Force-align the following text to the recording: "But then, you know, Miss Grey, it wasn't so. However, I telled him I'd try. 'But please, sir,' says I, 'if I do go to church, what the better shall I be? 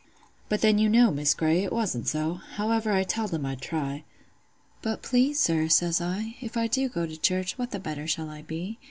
"But 0.49 0.61
then, 0.61 0.79
you 0.79 0.89
know, 0.89 1.11
Miss 1.11 1.35
Grey, 1.35 1.63
it 1.63 1.71
wasn't 1.71 2.07
so. 2.07 2.39
However, 2.55 2.91
I 2.91 3.03
telled 3.03 3.35
him 3.35 3.45
I'd 3.45 3.61
try. 3.61 4.03
'But 4.81 5.03
please, 5.03 5.39
sir,' 5.39 5.69
says 5.69 6.01
I, 6.01 6.37
'if 6.41 6.57
I 6.57 6.65
do 6.65 6.89
go 6.89 7.05
to 7.05 7.15
church, 7.15 7.55
what 7.59 7.69
the 7.69 7.77
better 7.79 8.07
shall 8.07 8.27
I 8.31 8.41
be? 8.41 8.79